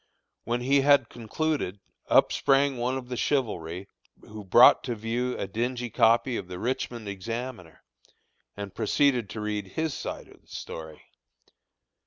[0.45, 3.87] When he had concluded, up sprang one of the chivalry,
[4.21, 7.83] who brought to view a dingy copy of the Richmond Examiner,
[8.57, 11.03] and proceeded to read his side of the story.